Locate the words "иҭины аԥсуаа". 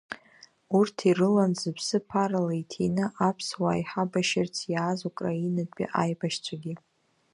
2.61-3.79